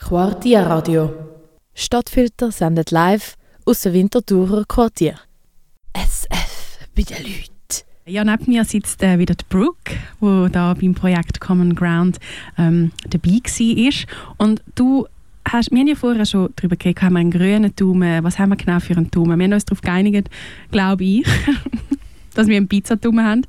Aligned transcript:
Quartierradio. 0.00 1.12
Stadtfilter 1.74 2.50
sendet 2.50 2.92
live 2.92 3.34
aus 3.66 3.82
dem 3.82 3.92
Winterthurer 3.92 4.64
Quartier. 4.66 5.16
SF 5.92 6.78
bei 6.94 7.02
den 7.02 7.16
Leuten. 7.24 7.84
Ja, 8.06 8.24
neben 8.24 8.50
mir 8.50 8.64
sitzt 8.64 9.02
äh, 9.02 9.18
wieder 9.18 9.34
die 9.34 9.44
Brooke, 9.48 9.96
die 10.22 10.52
da 10.52 10.72
beim 10.72 10.94
Projekt 10.94 11.40
Common 11.40 11.74
Ground 11.74 12.18
ähm, 12.56 12.92
dabei 13.10 13.40
war. 13.44 14.36
Und 14.38 14.62
du 14.76 15.06
hast, 15.46 15.70
wir 15.72 15.80
haben 15.80 15.88
ja 15.88 15.94
vorher 15.94 16.24
schon 16.24 16.48
darüber 16.56 16.76
geredet, 16.76 17.02
haben 17.02 17.14
wir 17.14 17.20
einen 17.20 17.30
grünen 17.30 17.76
Daumen, 17.76 18.24
was 18.24 18.38
haben 18.38 18.50
wir 18.50 18.56
genau 18.56 18.80
für 18.80 18.96
einen 18.96 19.10
Daumen? 19.10 19.38
Wir 19.38 19.44
haben 19.44 19.52
uns 19.52 19.66
darauf 19.66 19.82
geeinigt, 19.82 20.30
glaube 20.70 21.04
ich, 21.04 21.26
dass 22.34 22.46
wir 22.46 22.56
einen 22.56 22.68
Pizzatumen 22.68 23.26
haben. 23.26 23.42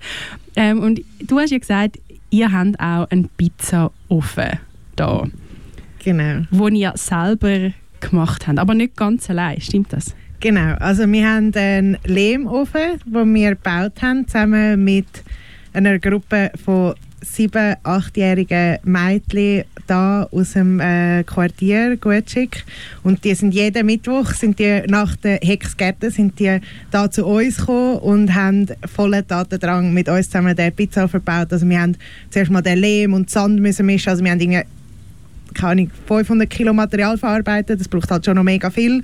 Ähm, 0.55 0.81
und 0.81 1.01
du 1.21 1.39
hast 1.39 1.51
ja 1.51 1.59
gesagt, 1.59 1.99
ihr 2.31 2.51
habt 2.51 2.77
auch 2.79 3.09
einen 3.11 3.29
Pizzaofen 3.37 4.59
da. 4.95 5.25
Genau. 6.03 6.45
Wo 6.51 6.67
ihr 6.67 6.93
selber 6.95 7.71
gemacht 7.99 8.47
habt, 8.47 8.59
aber 8.59 8.73
nicht 8.73 8.95
ganz 8.95 9.29
allein, 9.29 9.59
stimmt 9.59 9.93
das? 9.93 10.15
Genau, 10.39 10.75
also 10.75 11.05
wir 11.11 11.27
haben 11.27 11.53
einen 11.53 11.97
Lehmofen, 12.05 13.01
den 13.05 13.35
wir 13.35 13.49
gebaut 13.49 14.01
haben, 14.01 14.25
zusammen 14.25 14.81
mit 14.83 15.07
einer 15.73 15.99
Gruppe 15.99 16.51
von 16.63 16.95
sieben, 17.21 17.75
achtjährigen 17.83 18.77
Mädchen 18.83 19.65
da 19.87 20.27
aus 20.31 20.53
dem 20.53 20.79
äh, 20.79 21.23
Quartier 21.23 21.97
Gutschick 21.97 22.63
und 23.03 23.23
die 23.23 23.33
sind 23.33 23.53
jeden 23.53 23.85
Mittwoch 23.85 24.31
sind 24.31 24.59
die 24.59 24.83
nach 24.87 25.15
der 25.15 25.39
Hexgärten 25.41 26.11
sind 26.11 26.39
die 26.39 26.59
da 26.91 27.09
zu 27.09 27.25
uns 27.25 27.57
gekommen 27.57 27.97
und 27.97 28.33
haben 28.35 28.67
vollen 28.85 29.27
Tatendrang 29.27 29.93
mit 29.93 30.07
uns 30.07 30.27
zusammen 30.29 30.55
den 30.55 30.71
Pizza 30.71 31.07
verbaut. 31.07 31.51
Also 31.51 31.67
wir 31.67 31.81
haben 31.81 31.97
zuerst 32.29 32.51
mal 32.51 32.61
den 32.61 32.77
Lehm 32.77 33.13
und 33.13 33.29
Sand 33.29 33.59
müssen 33.59 33.85
mischen, 33.85 34.09
also 34.09 34.23
wir 34.23 34.31
haben 34.31 34.39
irgendwie 34.39 34.63
keine 35.53 35.71
Ahnung, 35.83 35.91
500 36.07 36.49
Kilo 36.49 36.73
Material 36.73 37.17
verarbeitet, 37.17 37.79
das 37.79 37.87
braucht 37.87 38.11
halt 38.11 38.25
schon 38.25 38.35
noch 38.35 38.43
mega 38.43 38.69
viel. 38.69 39.03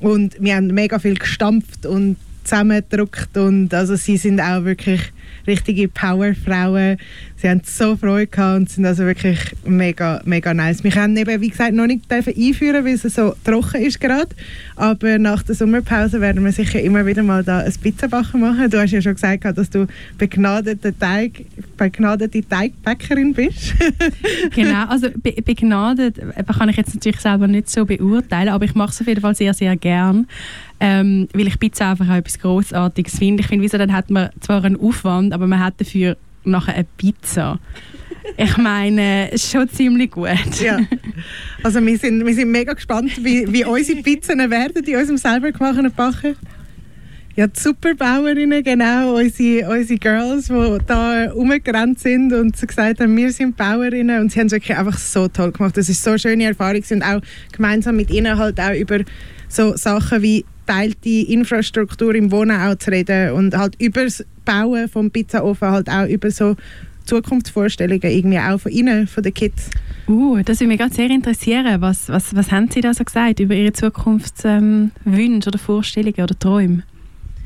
Und 0.00 0.36
wir 0.40 0.56
haben 0.56 0.68
mega 0.68 0.98
viel 0.98 1.14
gestampft 1.14 1.86
und 1.86 2.16
zusammengedrückt 2.44 3.36
und 3.36 3.74
also 3.74 3.96
sie 3.96 4.16
sind 4.16 4.40
auch 4.40 4.64
wirklich 4.64 5.00
richtige 5.46 5.88
Powerfrauen. 5.88 6.98
Sie 7.36 7.48
haben 7.48 7.60
so 7.64 7.96
Freude 7.96 8.26
gehabt 8.26 8.56
und 8.56 8.70
sind 8.70 8.86
also 8.86 9.04
wirklich 9.04 9.38
mega, 9.64 10.22
mega 10.24 10.54
nice. 10.54 10.82
Wir 10.82 10.90
können 10.90 11.16
eben, 11.16 11.40
wie 11.40 11.50
gesagt, 11.50 11.74
noch 11.74 11.86
nicht 11.86 12.10
einführen, 12.10 12.84
weil 12.84 12.94
es 12.94 13.02
so 13.02 13.34
trocken 13.44 13.82
ist 13.82 14.00
gerade, 14.00 14.28
aber 14.74 15.18
nach 15.18 15.42
der 15.42 15.54
Sommerpause 15.54 16.20
werden 16.20 16.44
wir 16.44 16.52
sicher 16.52 16.80
immer 16.80 17.04
wieder 17.04 17.22
mal 17.22 17.44
da 17.44 17.58
ein 17.58 17.72
Pizzabacken 17.72 18.40
machen. 18.40 18.70
Du 18.70 18.80
hast 18.80 18.92
ja 18.92 19.02
schon 19.02 19.14
gesagt, 19.14 19.44
dass 19.44 19.70
du 19.70 19.86
begnadete, 20.16 20.98
Teig, 20.98 21.44
begnadete 21.76 22.42
Teigbäckerin 22.48 23.34
bist. 23.34 23.74
genau, 24.54 24.86
also 24.86 25.08
be 25.22 25.34
begnadet 25.44 26.16
kann 26.58 26.68
ich 26.70 26.76
jetzt 26.76 26.94
natürlich 26.94 27.20
selber 27.20 27.46
nicht 27.46 27.68
so 27.68 27.84
beurteilen, 27.84 28.48
aber 28.48 28.64
ich 28.64 28.74
mache 28.74 28.90
es 28.90 29.00
auf 29.00 29.06
jeden 29.06 29.20
Fall 29.20 29.34
sehr, 29.34 29.52
sehr 29.52 29.76
gern 29.76 30.26
ähm, 30.78 31.28
weil 31.32 31.46
ich 31.46 31.58
Pizza 31.58 31.90
einfach 31.90 32.08
auch 32.08 32.14
etwas 32.14 32.38
Großartiges 32.38 33.18
finde. 33.18 33.40
Ich 33.40 33.46
finde, 33.46 33.64
wieso 33.64 33.78
dann 33.78 33.92
hat 33.92 34.10
man 34.10 34.30
zwar 34.40 34.62
einen 34.64 34.78
Aufwand, 34.78 35.15
aber 35.32 35.46
man 35.46 35.60
hat 35.60 35.80
dafür 35.80 36.16
nachher 36.44 36.74
eine 36.74 36.86
Pizza. 36.96 37.58
Ich 38.36 38.56
meine, 38.56 39.30
schon 39.36 39.68
ziemlich 39.68 40.10
gut. 40.10 40.28
Ja. 40.60 40.78
Also 41.62 41.84
wir 41.84 41.98
sind, 41.98 42.24
wir 42.24 42.34
sind 42.34 42.50
mega 42.50 42.72
gespannt, 42.72 43.24
wie, 43.24 43.50
wie 43.52 43.64
unsere 43.64 44.02
Pizzen 44.02 44.38
werden 44.50 44.84
in 44.84 44.96
unserem 44.96 45.16
selber 45.16 45.52
gemachten 45.52 45.92
Backen. 45.92 46.36
Ja, 47.36 47.46
die 47.46 47.60
Superbauerinnen, 47.60 48.64
genau, 48.64 49.16
unsere, 49.16 49.68
unsere 49.68 49.98
Girls, 49.98 50.46
die 50.46 50.78
da 50.86 51.30
rumgerannt 51.32 51.98
sind 51.98 52.32
und 52.32 52.58
gesagt 52.58 53.00
haben, 53.00 53.14
wir 53.14 53.30
sind 53.30 53.56
Bauerinnen 53.56 54.22
und 54.22 54.32
sie 54.32 54.40
haben 54.40 54.46
es 54.46 54.52
wirklich 54.52 54.76
einfach 54.76 54.96
so 54.96 55.28
toll 55.28 55.52
gemacht. 55.52 55.76
Das 55.76 55.90
ist 55.90 56.02
so 56.02 56.10
eine 56.10 56.18
schöne 56.18 56.44
Erfahrung 56.44 56.82
und 56.90 57.02
auch 57.02 57.20
gemeinsam 57.52 57.96
mit 57.96 58.10
ihnen 58.10 58.38
halt 58.38 58.58
auch 58.58 58.72
über 58.72 59.00
so 59.48 59.76
Sachen 59.76 60.22
wie 60.22 60.46
teilte 60.66 61.08
Infrastruktur 61.08 62.14
im 62.14 62.30
Wohnen 62.30 62.60
auch 62.60 62.76
zu 62.76 62.90
reden 62.90 63.32
und 63.32 63.56
halt 63.56 63.80
über 63.80 64.04
das 64.04 64.24
Bauen 64.44 64.88
vom 64.88 65.10
Pizzaofen 65.10 65.70
halt 65.70 65.88
auch 65.88 66.06
über 66.06 66.30
so 66.30 66.56
Zukunftsvorstellungen 67.06 68.10
irgendwie 68.10 68.38
auch 68.38 68.58
von 68.58 68.72
Ihnen, 68.72 69.06
von 69.06 69.22
den 69.22 69.32
Kids. 69.32 69.70
Uh, 70.08 70.40
das 70.44 70.60
würde 70.60 70.68
mich 70.68 70.78
ganz 70.78 70.96
sehr 70.96 71.10
interessieren. 71.10 71.80
Was, 71.80 72.08
was, 72.08 72.34
was 72.34 72.52
haben 72.52 72.70
Sie 72.70 72.80
da 72.80 72.94
so 72.94 73.04
gesagt 73.04 73.40
über 73.40 73.54
Ihre 73.54 73.72
Zukunftswünsche 73.72 74.90
ähm, 75.04 75.40
oder 75.46 75.58
Vorstellungen 75.58 76.20
oder 76.20 76.38
Träume? 76.38 76.82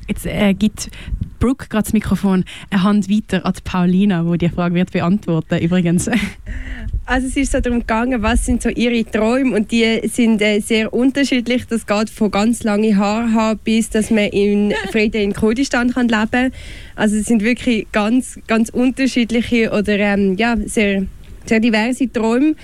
Jetzt 0.09 0.27
äh, 0.27 0.55
gibt 0.55 0.91
Brooke 1.39 1.69
gerade 1.69 1.85
das 1.85 1.93
Mikrofon 1.93 2.45
eine 2.69 2.83
Hand 2.83 3.09
weiter 3.09 3.47
an 3.47 3.55
Paulina, 3.63 4.25
die 4.25 4.39
die 4.39 4.49
Frage 4.49 4.75
wird 4.75 4.93
beantworten 4.93 5.59
übrigens. 5.59 6.11
Also 7.11 7.27
es 7.27 7.37
ist 7.37 7.51
so 7.51 7.59
darum 7.59 7.81
gegangen, 7.81 8.23
was 8.23 8.47
sind 8.47 8.63
so 8.63 8.69
ihre 8.69 9.05
Träume 9.05 9.57
und 9.57 9.73
die 9.73 10.01
sind 10.05 10.41
äh, 10.41 10.61
sehr 10.61 10.95
unterschiedlich. 10.95 11.67
Das 11.67 11.85
geht 11.85 12.09
von 12.09 12.31
ganz 12.31 12.63
lange 12.63 12.97
Haare 12.97 13.33
haben 13.33 13.59
bis, 13.65 13.91
dass 13.91 14.13
man 14.13 14.27
in 14.27 14.73
Frieden 14.93 15.21
in 15.21 15.33
Kurdistan 15.33 15.93
kann 15.93 16.07
leben 16.07 16.31
kann. 16.31 16.53
Also 16.95 17.17
es 17.17 17.27
sind 17.27 17.43
wirklich 17.43 17.91
ganz, 17.91 18.39
ganz 18.47 18.69
unterschiedliche 18.69 19.73
oder 19.73 19.99
ähm, 19.99 20.37
ja, 20.37 20.57
sehr, 20.67 21.05
sehr 21.47 21.59
diverse 21.59 22.13
Träume. 22.13 22.55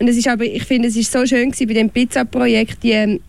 Und 0.00 0.08
es 0.08 0.16
ist 0.16 0.26
aber, 0.26 0.46
ich 0.46 0.64
finde, 0.64 0.88
es 0.88 0.96
ist 0.96 1.12
so 1.12 1.24
schön 1.24 1.52
gewesen 1.52 1.68
bei 1.68 1.74
dem 1.74 1.88
Pizza-Projekt, 1.88 2.82
die 2.82 2.90
ähm, 2.90 3.20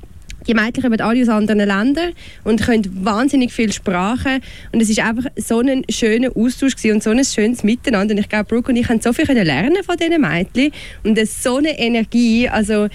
die 0.48 0.54
Mädchen 0.54 0.84
kommen 0.84 1.00
alle 1.02 1.22
aus 1.22 1.30
anderen 1.30 1.60
Ländern 1.60 2.14
und 2.44 2.62
können 2.62 3.06
wahnsinnig 3.06 3.52
viel 3.52 3.72
Sprachen. 3.72 4.42
Und 4.72 4.82
es 4.82 4.90
ist 4.90 5.00
einfach 5.00 5.30
so 5.36 5.60
ein 5.60 5.84
schöner 5.90 6.36
Austausch 6.36 6.74
und 6.86 7.04
so 7.04 7.12
ein 7.12 7.24
schönes 7.24 7.64
Miteinander. 7.64 8.14
Und 8.14 8.20
ich 8.20 8.30
glaube, 8.30 8.46
Brooke 8.46 8.72
und 8.72 8.78
ich 8.78 8.88
haben 8.90 9.02
so 9.02 9.14
viel 9.14 9.26
lernen 9.26 9.84
von 9.84 9.98
diesen 9.98 10.22
Mädchen. 10.22 10.72
Und 11.04 11.20
so 11.28 11.58
eine 11.58 11.78
Energie. 11.78 12.50
Also, 12.50 12.88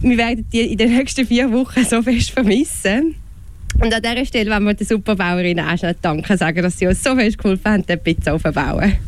wir 0.00 0.16
werden 0.16 0.46
die 0.52 0.72
in 0.72 0.78
den 0.78 0.96
nächsten 0.96 1.26
vier 1.26 1.50
Wochen 1.52 1.84
so 1.84 2.02
fest 2.02 2.30
vermissen. 2.30 3.14
Und 3.80 3.94
an 3.94 4.02
dieser 4.02 4.24
Stelle 4.26 4.50
wollen 4.50 4.64
wir 4.64 4.74
den 4.74 4.86
Superbauerinnen 4.86 5.64
auch 5.64 5.78
schnell 5.78 5.94
danken 6.00 6.36
sagen, 6.36 6.62
dass 6.62 6.78
sie 6.78 6.86
uns 6.86 7.02
so 7.02 7.14
fest 7.14 7.38
geholfen 7.38 7.70
haben, 7.70 7.86
den 7.86 8.00
Pizza 8.00 8.34
aufzubauen. 8.34 8.98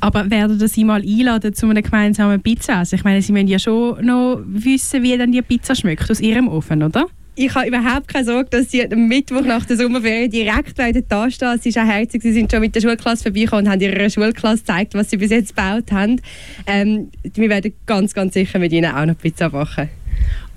Aber 0.00 0.30
werden 0.30 0.66
Sie 0.66 0.84
mal 0.84 1.02
einladen 1.02 1.54
zu 1.54 1.66
einer 1.66 1.82
gemeinsamen 1.82 2.40
Pizza? 2.40 2.78
Also 2.78 2.96
ich 2.96 3.04
meine, 3.04 3.22
Sie 3.22 3.32
müssen 3.32 3.48
ja 3.48 3.58
schon 3.58 4.04
noch 4.04 4.40
wissen, 4.46 5.02
wie 5.02 5.16
dann 5.16 5.32
die 5.32 5.42
Pizza 5.42 5.74
schmeckt 5.74 6.10
aus 6.10 6.20
Ihrem 6.20 6.48
Ofen, 6.48 6.82
oder? 6.82 7.06
ich 7.38 7.54
habe 7.54 7.68
überhaupt 7.68 8.08
keine 8.08 8.24
Sorge, 8.24 8.50
dass 8.50 8.70
sie 8.70 8.90
am 8.90 9.06
Mittwoch 9.06 9.42
nach 9.42 9.64
der 9.64 9.76
Sommerferien 9.76 10.30
direkt 10.30 10.78
da 11.08 11.30
stehen. 11.30 11.58
Sie 11.60 11.68
ist 11.68 11.78
auch 11.78 11.86
herzig. 11.86 12.22
Sie 12.22 12.32
sind 12.32 12.50
schon 12.50 12.60
mit 12.60 12.74
der 12.74 12.80
Schulklasse 12.80 13.22
vorbeigekommen 13.22 13.66
und 13.66 13.70
haben 13.70 13.80
ihrer 13.80 14.10
Schulklasse 14.10 14.58
gezeigt, 14.58 14.94
was 14.94 15.10
sie 15.10 15.18
bis 15.18 15.30
jetzt 15.30 15.54
gebaut 15.54 15.92
haben. 15.92 16.20
Ähm, 16.66 17.10
wir 17.34 17.48
werden 17.48 17.72
ganz, 17.86 18.12
ganz 18.12 18.34
sicher 18.34 18.58
mit 18.58 18.72
ihnen 18.72 18.92
auch 18.92 19.06
noch 19.06 19.16
Pizza 19.16 19.48
machen. 19.50 19.88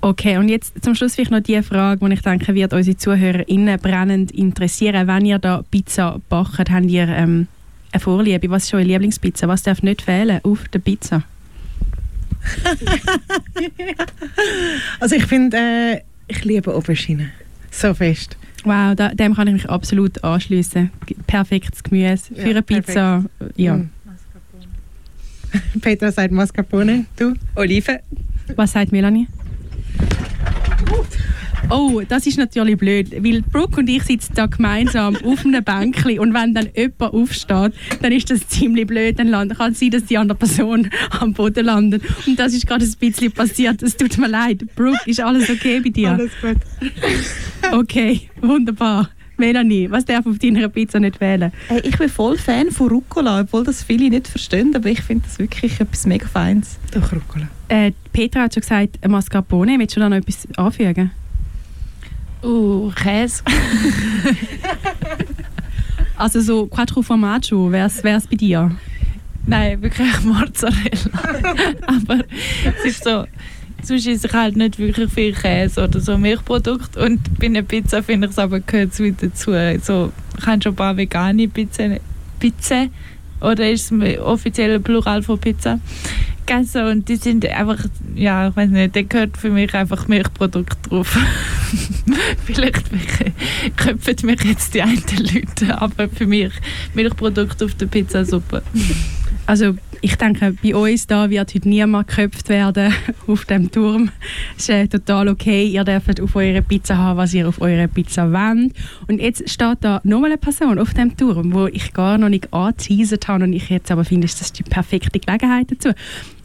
Okay, 0.00 0.36
und 0.38 0.48
jetzt 0.48 0.82
zum 0.82 0.96
Schluss 0.96 1.14
vielleicht 1.14 1.30
noch 1.30 1.40
die 1.40 1.62
Frage, 1.62 2.04
die 2.04 2.14
ich 2.14 2.22
denke, 2.22 2.52
wird 2.54 2.72
unsere 2.72 2.96
ZuhörerInnen 2.96 3.78
brennend 3.78 4.32
interessieren. 4.32 5.06
Wenn 5.06 5.24
ihr 5.24 5.38
da 5.38 5.62
Pizza 5.70 6.20
backt, 6.28 6.68
habt 6.68 6.86
ihr 6.86 7.06
ähm, 7.06 7.46
eine 7.92 8.00
Vorliebe? 8.00 8.50
Was 8.50 8.64
ist 8.64 8.74
eure 8.74 8.84
Lieblingspizza? 8.84 9.46
Was 9.48 9.62
darf 9.62 9.82
nicht 9.82 10.02
fehlen 10.02 10.40
auf 10.42 10.68
der 10.68 10.78
Pizza? 10.80 11.22
also 15.00 15.14
ich 15.14 15.26
finde, 15.26 15.56
äh, 15.56 16.00
ich 16.26 16.44
liebe 16.44 16.74
Aubergine. 16.74 17.30
So 17.70 17.94
fest. 17.94 18.36
Wow, 18.64 18.94
da, 18.94 19.08
dem 19.08 19.34
kann 19.34 19.48
ich 19.48 19.54
mich 19.54 19.68
absolut 19.68 20.22
anschließen. 20.22 20.90
Perfektes 21.26 21.82
Gemüse 21.82 22.34
für 22.34 22.42
ja, 22.42 22.50
eine 22.50 22.62
Pizza. 22.62 23.24
Perfekt. 23.38 23.58
Ja. 23.58 23.76
Mm. 23.76 23.90
Petra 25.80 26.12
sagt 26.12 26.32
Mascarpone. 26.32 27.06
Du? 27.16 27.34
Oliven. 27.56 27.98
Was 28.56 28.72
sagt 28.72 28.92
Melanie? 28.92 29.26
Oh, 31.70 32.02
das 32.06 32.26
ist 32.26 32.38
natürlich 32.38 32.76
blöd, 32.76 33.12
weil 33.24 33.42
Brooke 33.42 33.80
und 33.80 33.88
ich 33.88 34.02
sitzen 34.02 34.34
da 34.34 34.46
gemeinsam 34.46 35.16
auf 35.24 35.44
einem 35.44 35.64
Bänkchen 35.64 36.18
und 36.18 36.34
wenn 36.34 36.54
dann 36.54 36.68
jemand 36.76 37.14
aufsteht, 37.14 37.72
dann 38.00 38.12
ist 38.12 38.30
das 38.30 38.46
ziemlich 38.48 38.86
blöd. 38.86 39.18
Dann 39.18 39.30
kann 39.50 39.72
es 39.72 39.80
sein, 39.80 39.90
dass 39.90 40.04
die 40.04 40.18
andere 40.18 40.38
Person 40.38 40.90
am 41.20 41.32
Boden 41.32 41.64
landet. 41.64 42.02
Und 42.26 42.38
das 42.38 42.52
ist 42.52 42.66
gerade 42.66 42.84
ein 42.84 42.94
bisschen 42.98 43.32
passiert. 43.32 43.82
Es 43.82 43.96
tut 43.96 44.18
mir 44.18 44.28
leid. 44.28 44.64
Brooke, 44.74 44.98
ist 45.06 45.20
alles 45.20 45.48
okay 45.50 45.80
bei 45.80 45.90
dir? 45.90 46.12
Alles 46.12 46.32
gut. 46.40 46.58
okay, 47.72 48.28
wunderbar. 48.40 49.10
Melanie, 49.38 49.90
was 49.90 50.04
darf 50.04 50.26
auf 50.26 50.38
deiner 50.38 50.68
Pizza 50.68 51.00
nicht 51.00 51.20
wählen? 51.20 51.52
Hey, 51.68 51.80
ich 51.82 51.96
bin 51.96 52.08
voll 52.08 52.36
Fan 52.38 52.70
von 52.70 52.88
Rucola, 52.88 53.40
obwohl 53.40 53.64
das 53.64 53.82
viele 53.82 54.10
nicht 54.10 54.28
verstehen, 54.28 54.74
aber 54.76 54.88
ich 54.88 55.00
finde 55.00 55.24
das 55.26 55.38
wirklich 55.38 55.80
etwas 55.80 56.06
mega 56.06 56.26
Feines. 56.28 56.78
Doch, 56.92 57.12
Rucola. 57.12 57.48
Äh, 57.68 57.92
Petra 58.12 58.42
hat 58.42 58.54
schon 58.54 58.60
gesagt, 58.60 58.98
Mascarpone. 59.08 59.78
Willst 59.78 59.96
du 59.96 60.00
da 60.00 60.08
noch 60.08 60.18
etwas 60.18 60.46
anfügen? 60.56 61.10
Uh, 62.42 62.90
Käse. 62.90 63.42
also 66.16 66.40
so 66.40 66.66
Quattro 66.66 67.02
Formaggio, 67.02 67.70
wäre 67.70 67.86
es 67.86 68.26
bei 68.26 68.36
dir? 68.36 68.70
Nein, 69.46 69.82
wirklich 69.82 70.20
Mozzarella. 70.22 71.76
Aber 71.86 72.24
es 72.64 72.84
ist 72.84 73.04
so, 73.04 73.26
sonst 73.82 74.06
ist 74.06 74.24
ich 74.24 74.32
halt 74.32 74.56
nicht 74.56 74.78
wirklich 74.78 75.12
viel 75.12 75.32
Käse 75.32 75.82
oder 75.82 76.00
so 76.00 76.18
Milchprodukt 76.18 76.96
und 76.96 77.38
bei 77.38 77.46
einer 77.46 77.62
Pizza 77.62 78.02
finde 78.02 78.26
ich 78.26 78.32
es 78.32 78.38
aber 78.38 78.60
gehört 78.60 78.98
es 78.98 79.16
dazu. 79.20 79.52
So, 79.82 80.12
ich 80.38 80.46
habe 80.46 80.62
schon 80.62 80.72
ein 80.72 80.76
paar 80.76 80.96
vegane 80.96 81.48
Pizzen, 81.48 81.98
Pizza 82.38 82.86
oder 83.40 83.70
ist 83.70 83.90
es 83.90 84.18
offiziell 84.20 84.78
Plural 84.80 85.22
von 85.22 85.38
Pizza 85.38 85.80
gegessen 86.46 86.86
und 86.86 87.08
die 87.08 87.16
sind 87.16 87.46
einfach, 87.46 87.84
ja, 88.14 88.48
ich 88.48 88.56
weiß 88.56 88.70
nicht, 88.70 88.94
da 88.94 89.02
gehört 89.02 89.36
für 89.36 89.50
mich 89.50 89.74
einfach 89.74 90.08
Milchprodukt 90.08 90.90
drauf. 90.90 91.16
Vielleicht 92.44 92.84
köpfen 93.76 94.26
mich 94.26 94.44
jetzt 94.44 94.74
die 94.74 94.82
einen 94.82 95.02
Leute, 95.18 95.80
aber 95.80 96.08
für 96.08 96.26
mich 96.26 96.52
Milchprodukt 96.94 97.62
auf 97.62 97.74
der 97.74 97.86
Pizza 97.86 98.24
super. 98.24 98.62
Also 99.46 99.74
ich 100.00 100.16
denke, 100.16 100.54
bei 100.62 100.74
uns 100.74 101.06
da 101.06 101.30
wird 101.30 101.54
heute 101.54 101.68
niemand 101.68 102.08
geköpft 102.08 102.48
werden 102.48 102.92
auf 103.26 103.44
dem 103.44 103.70
Turm. 103.70 104.10
Das 104.56 104.64
ist 104.64 104.68
äh, 104.70 104.88
total 104.88 105.28
okay. 105.28 105.66
Ihr 105.66 105.84
dürft 105.84 106.20
auf 106.20 106.34
eurer 106.36 106.60
Pizza 106.60 106.96
haben, 106.96 107.16
was 107.16 107.34
ihr 107.34 107.48
auf 107.48 107.60
eurer 107.60 107.86
Pizza 107.86 108.32
wollt. 108.32 108.72
Und 109.08 109.20
jetzt 109.20 109.48
steht 109.48 109.78
da 109.80 110.00
nochmal 110.04 110.30
eine 110.30 110.38
Person 110.38 110.78
auf 110.78 110.92
dem 110.94 111.16
Turm, 111.16 111.52
wo 111.52 111.66
ich 111.66 111.92
gar 111.92 112.18
noch 112.18 112.28
nicht 112.28 112.52
angeteasert 112.52 113.28
habe 113.28 113.44
und 113.44 113.52
ich 113.52 113.68
jetzt 113.68 113.90
aber 113.90 114.04
finde, 114.04 114.26
das 114.26 114.40
ist 114.40 114.58
die 114.58 114.64
perfekte 114.64 115.18
Gelegenheit 115.18 115.68
dazu. 115.70 115.90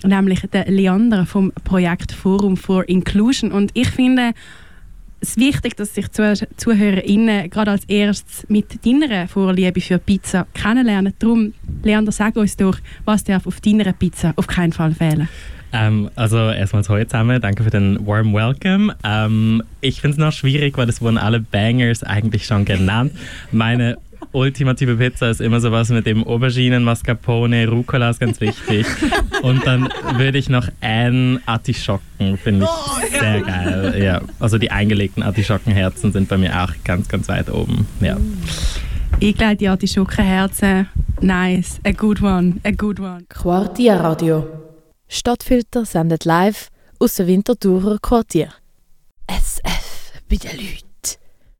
Nämlich 0.03 0.41
der 0.53 0.65
Leander 0.69 1.25
vom 1.25 1.51
Projekt 1.63 2.11
Forum 2.11 2.57
for 2.57 2.87
Inclusion. 2.87 3.51
Und 3.51 3.71
ich 3.73 3.89
finde, 3.89 4.33
es 5.19 5.29
ist 5.29 5.37
wichtig, 5.37 5.75
dass 5.75 5.95
sich 5.95 6.11
ZuhörerInnen 6.11 7.49
gerade 7.49 7.71
als 7.71 7.85
erstes 7.85 8.47
mit 8.49 8.85
deiner 8.85 9.27
Vorliebe 9.27 9.81
für 9.81 9.97
Pizza 9.97 10.45
kennenlernen. 10.53 11.13
Darum, 11.19 11.53
Leander, 11.83 12.11
sag 12.11 12.35
uns 12.35 12.55
doch, 12.55 12.77
was 13.05 13.23
darf 13.23 13.47
auf 13.47 13.59
deiner 13.61 13.93
Pizza 13.93 14.33
auf 14.35 14.47
keinen 14.47 14.73
Fall 14.73 14.93
fehlen? 14.93 15.27
Ähm, 15.73 16.09
also 16.15 16.37
erstmals 16.37 16.87
heute 16.87 17.07
zusammen, 17.07 17.41
danke 17.41 17.63
für 17.63 17.69
den 17.69 18.05
warm 18.05 18.33
Welcome. 18.33 18.95
Ähm, 19.03 19.63
ich 19.81 19.99
finde 20.01 20.13
es 20.15 20.17
noch 20.17 20.31
schwierig, 20.31 20.77
weil 20.77 20.85
das 20.85 21.01
wurden 21.01 21.17
alle 21.17 21.41
Bangers 21.41 22.03
eigentlich 22.03 22.45
schon 22.45 22.63
genannt. 22.63 23.11
Meine 23.51 23.97
ultimative 24.31 24.95
Pizza 24.95 25.29
ist 25.29 25.41
immer 25.41 25.59
sowas 25.59 25.89
mit 25.89 26.05
dem 26.05 26.23
Auberginen, 26.23 26.83
Mascarpone, 26.83 27.67
Rucola 27.67 28.09
ist 28.09 28.19
ganz 28.19 28.39
wichtig. 28.41 28.85
Und 29.41 29.65
dann 29.65 29.89
würde 30.15 30.37
ich 30.37 30.49
noch 30.49 30.67
ein 30.81 31.39
Artischocken, 31.45 32.37
finde 32.37 32.65
ich 32.65 32.71
oh, 32.71 33.19
sehr 33.19 33.41
geil. 33.41 34.01
Ja, 34.03 34.21
also 34.39 34.57
die 34.57 34.71
eingelegten 34.71 35.23
Artischockenherzen 35.23 36.11
sind 36.11 36.29
bei 36.29 36.37
mir 36.37 36.63
auch 36.63 36.71
ganz, 36.83 37.07
ganz 37.07 37.27
weit 37.27 37.49
oben. 37.51 37.87
Ja. 38.01 38.17
Ich 39.19 39.35
glaube, 39.35 39.55
die 39.55 39.67
Artischockenherzen, 39.67 40.87
nice, 41.21 41.79
a 41.83 41.91
good 41.91 42.21
one, 42.21 42.57
a 42.63 42.71
good 42.71 42.99
one. 42.99 43.23
Quartier 43.29 43.95
Radio. 43.95 44.47
Stadtfilter 45.07 45.85
sendet 45.85 46.25
live 46.25 46.69
aus 46.99 47.15
dem 47.15 47.27
Winterthurer 47.27 47.97
Quartier. 47.99 48.49
SF 49.27 50.11
bei 50.29 50.35
den 50.35 50.57
Leuten. 50.57 50.86